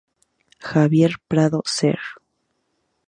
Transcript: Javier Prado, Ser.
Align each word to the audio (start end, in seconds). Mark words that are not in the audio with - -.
Javier 0.61 1.17
Prado, 1.27 1.61
Ser. 1.63 1.99